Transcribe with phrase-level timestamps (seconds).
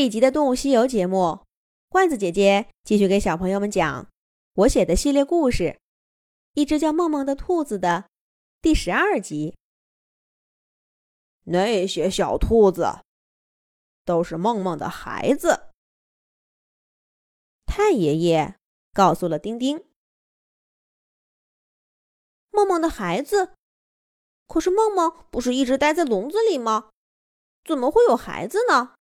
[0.00, 1.44] 这一集的《动物西游》节目，
[1.90, 4.08] 罐子姐姐继续给小朋友们讲
[4.54, 5.64] 我写的系列故事
[6.54, 8.08] 《一只叫梦梦的兔子》的
[8.62, 9.54] 第十二集。
[11.44, 13.02] 那些小兔子
[14.06, 15.68] 都是梦梦的孩子。
[17.66, 18.56] 太爷爷
[18.94, 19.84] 告诉了丁丁
[22.50, 23.52] ：“梦梦的孩子，
[24.46, 26.88] 可是梦梦不是一直待在笼子里吗？
[27.62, 28.94] 怎么会有孩子呢？”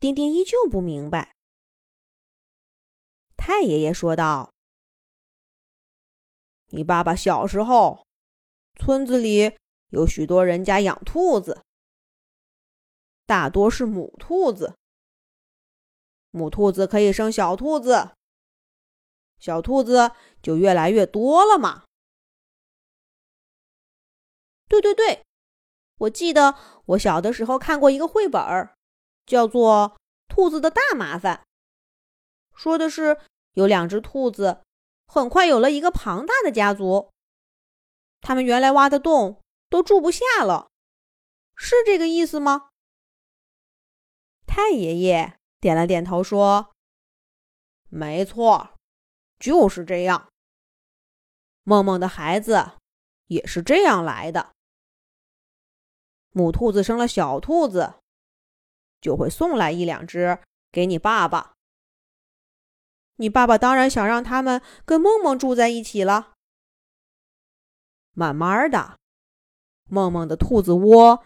[0.00, 1.34] 丁丁依旧不明白。
[3.36, 4.50] 太爷爷说道
[6.72, 8.06] ：“你爸爸小时候，
[8.76, 9.58] 村子里
[9.90, 11.62] 有许多人家养兔子，
[13.26, 14.74] 大多是母兔子。
[16.30, 18.12] 母兔子可以生小兔子，
[19.38, 21.84] 小兔子就越来越多了嘛。”
[24.66, 25.26] 对对对，
[25.98, 26.54] 我记得
[26.86, 28.78] 我小的时候看过一个绘本儿。
[29.26, 29.98] 叫做
[30.28, 31.46] 兔子的大麻烦，
[32.54, 33.20] 说的是
[33.52, 34.62] 有两只兔子，
[35.06, 37.12] 很快有了一个庞大的家族。
[38.20, 40.70] 他们原来挖的洞都住不下了，
[41.56, 42.70] 是这个意思吗？
[44.46, 46.72] 太爷爷点了点头说
[47.88, 48.74] ：“没错，
[49.38, 50.28] 就是这样。
[51.62, 52.72] 梦梦的孩子
[53.26, 54.52] 也是这样来的。
[56.30, 57.94] 母兔子生了小兔子。”
[59.00, 60.38] 就会送来一两只
[60.70, 61.52] 给你爸爸。
[63.16, 66.32] 你爸爸当然想让他们跟梦梦住在一起了。
[68.12, 68.98] 慢慢的，
[69.88, 71.24] 梦梦的兔子窝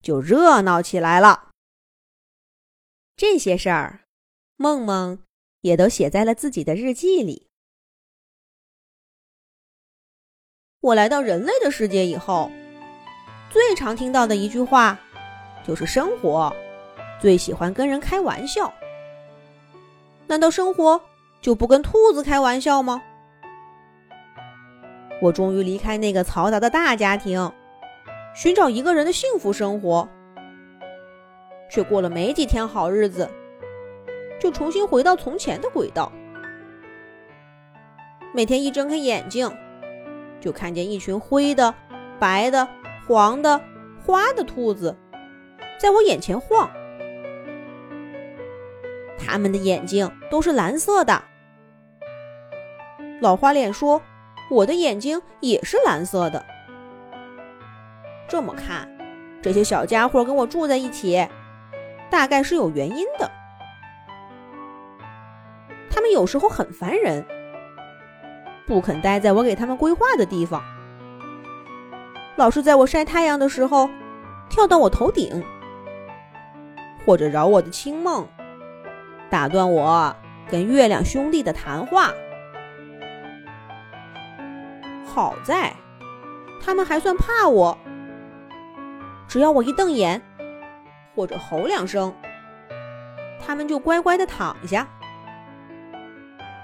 [0.00, 1.50] 就热闹起来了。
[3.16, 4.04] 这些事儿，
[4.56, 5.22] 梦梦
[5.60, 7.48] 也都写在了自己的日记里。
[10.80, 12.50] 我来到人类的世界以后，
[13.50, 14.98] 最常听到的一句话
[15.64, 16.52] 就是“生活”。
[17.22, 18.74] 最喜欢跟人开玩笑，
[20.26, 21.00] 难道生活
[21.40, 23.00] 就不跟兔子开玩笑吗？
[25.20, 27.52] 我终于离开那个嘈杂的大家庭，
[28.34, 30.08] 寻找一个人的幸福生活，
[31.70, 33.30] 却过了没几天好日子，
[34.40, 36.10] 就重新回到从前的轨道。
[38.34, 39.48] 每天一睁开眼睛，
[40.40, 41.72] 就看见一群灰的、
[42.18, 42.66] 白的、
[43.06, 43.60] 黄的、
[44.04, 44.96] 花的兔子
[45.78, 46.68] 在我眼前晃。
[49.32, 51.22] 他们的眼睛都是蓝色的。
[53.18, 54.02] 老花脸说
[54.50, 56.44] ：“我的眼睛也是蓝色的。”
[58.28, 58.86] 这么看，
[59.40, 61.26] 这些小家伙跟我住在一起，
[62.10, 63.30] 大概是有原因的。
[65.90, 67.24] 他们有时候很烦人，
[68.66, 70.62] 不肯待在我给他们规划的地方，
[72.36, 73.88] 老是在我晒太阳的时候
[74.50, 75.42] 跳到我头顶，
[77.06, 78.28] 或者扰我的清梦。
[79.32, 80.14] 打断我
[80.50, 82.12] 跟月亮兄弟的谈话。
[85.06, 85.72] 好在
[86.60, 87.78] 他们还算怕我，
[89.26, 90.20] 只要我一瞪眼
[91.14, 92.14] 或者吼两声，
[93.40, 94.86] 他们就乖乖的躺下，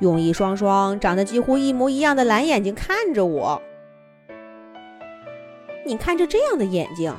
[0.00, 3.62] 用一双双长得几乎一模一样的蓝眼睛看着我。
[5.86, 7.16] 你看着这样的眼睛，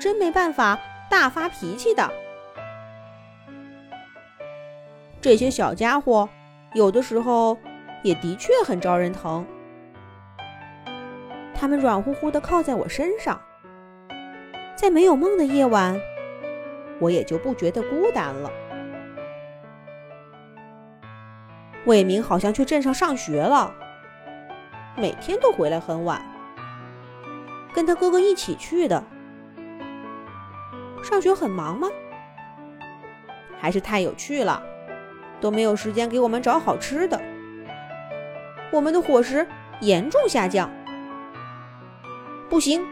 [0.00, 0.78] 真没办法
[1.10, 2.10] 大发脾气的。
[5.20, 6.26] 这些小家伙
[6.72, 7.58] 有的时候
[8.02, 9.44] 也的确很招人疼，
[11.54, 13.38] 他们软乎乎的靠在我身上，
[14.74, 16.00] 在没有梦的夜晚，
[17.00, 18.50] 我也就不觉得孤单了。
[21.84, 23.74] 魏明好像去镇上上学了，
[24.96, 26.24] 每天都回来很晚，
[27.74, 29.04] 跟他哥哥一起去的。
[31.02, 31.88] 上学很忙吗？
[33.58, 34.62] 还是太有趣了？
[35.40, 37.20] 都没有时间给我们找好吃的，
[38.70, 39.46] 我们的伙食
[39.80, 40.70] 严重下降。
[42.48, 42.84] 不行，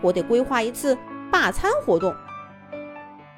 [0.00, 0.96] 我得规划一次
[1.30, 2.14] 罢餐活动，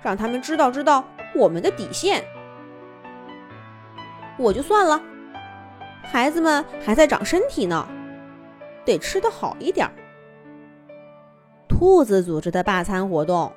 [0.00, 2.25] 让他们知道知道我们的底线。
[4.38, 5.00] 我就算了，
[6.02, 7.87] 孩子们还在长身体呢，
[8.84, 9.88] 得吃的好一点。
[11.69, 13.52] 兔子组织的罢餐活动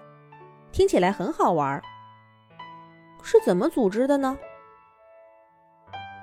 [0.71, 1.81] 听起来很好玩，
[3.21, 4.37] 是怎么组织的呢？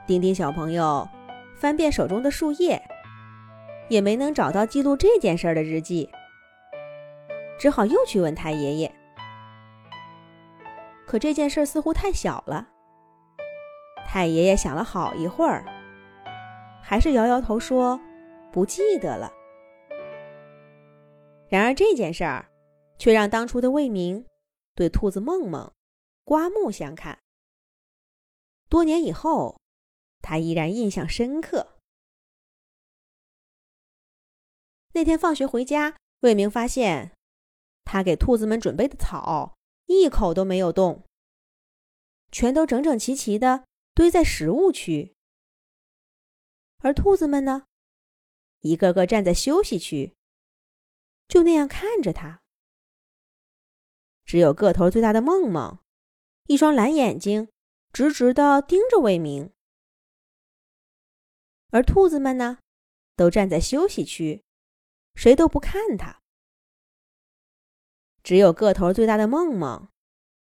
[0.07, 1.09] 丁丁小朋友
[1.57, 2.83] 翻遍手中的树叶，
[3.89, 6.11] 也没能找到记录这件事儿的日记，
[7.59, 8.93] 只好又去问太爷爷。
[11.07, 12.69] 可这件事似乎太小了，
[14.07, 15.65] 太爷爷想了好一会儿，
[16.83, 18.01] 还是摇摇头说
[18.51, 19.31] 不记得了。
[21.49, 22.47] 然而这件事儿
[22.99, 24.25] 却让当初的魏明
[24.75, 25.71] 对兔子梦梦
[26.25, 27.19] 刮目相看。
[28.69, 29.61] 多年以后，
[30.23, 31.77] 他依然印象深刻。
[34.95, 37.17] 那天放学回家，魏明发现
[37.85, 41.05] 他给兔子们准备的草一口都没有动，
[42.31, 43.65] 全都整整齐齐的
[43.95, 45.15] 堆在食物区，
[46.79, 47.67] 而兔子们呢，
[48.61, 50.15] 一个个站在休息区，
[51.27, 52.43] 就那样看着他。
[54.25, 55.79] 只有个头最大的梦梦，
[56.47, 57.49] 一双蓝眼睛
[57.93, 59.53] 直直的盯着魏明，
[61.73, 62.59] 而兔子们呢，
[63.17, 64.45] 都站在休息区。
[65.15, 66.21] 谁都不看他，
[68.23, 69.89] 只有个头最大的梦梦，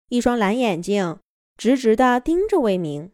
[0.07, 1.19] 一双蓝眼睛
[1.57, 3.11] 直直的盯着魏明。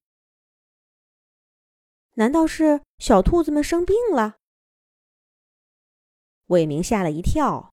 [2.16, 4.38] 难道是小兔子们生病了？
[6.48, 7.72] 魏明吓了一跳，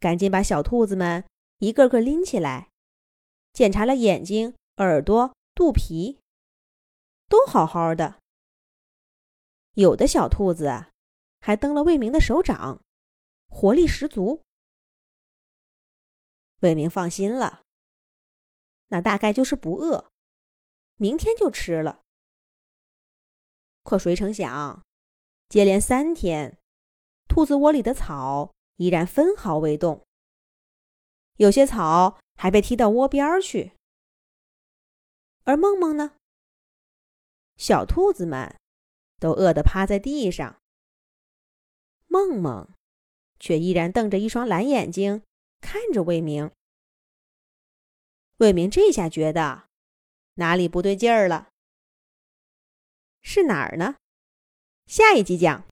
[0.00, 1.24] 赶紧把小兔子们
[1.58, 2.70] 一个个拎起来，
[3.52, 6.18] 检查了眼睛、耳朵、肚皮，
[7.28, 8.20] 都好好的。
[9.74, 10.86] 有的小兔子。
[11.40, 12.82] 还蹬了魏明的手掌，
[13.48, 14.42] 活力十足。
[16.60, 17.64] 魏明放心了，
[18.88, 20.10] 那大概就是不饿，
[20.96, 22.00] 明天就吃了。
[23.82, 24.82] 可谁成想，
[25.50, 26.56] 接连三天，
[27.28, 30.06] 兔子窝里的草依然分毫未动，
[31.36, 33.72] 有些草还被踢到窝边去。
[35.42, 36.16] 而梦梦呢？
[37.58, 38.58] 小兔子们
[39.18, 40.60] 都饿得趴在地上。
[42.06, 42.68] 梦梦，
[43.38, 45.22] 却依然瞪着一双蓝眼睛
[45.60, 46.50] 看着魏明。
[48.38, 49.68] 魏明这下觉得
[50.34, 51.50] 哪里不对劲儿了，
[53.22, 53.96] 是哪儿呢？
[54.86, 55.62] 下一集讲。